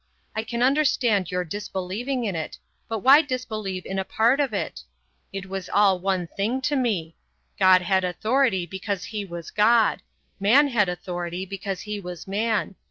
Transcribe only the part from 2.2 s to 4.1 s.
in it, but why disbelieve in a